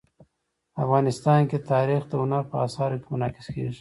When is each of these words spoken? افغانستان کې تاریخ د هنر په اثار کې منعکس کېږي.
افغانستان 0.83 1.41
کې 1.49 1.57
تاریخ 1.71 2.01
د 2.07 2.13
هنر 2.21 2.43
په 2.51 2.55
اثار 2.65 2.91
کې 3.01 3.07
منعکس 3.13 3.47
کېږي. 3.53 3.69